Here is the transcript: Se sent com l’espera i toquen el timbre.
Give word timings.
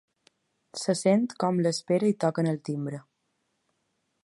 Se 0.83 0.95
sent 1.01 1.27
com 1.43 1.61
l’espera 1.67 2.11
i 2.13 2.17
toquen 2.25 2.51
el 2.55 2.59
timbre. 2.71 3.03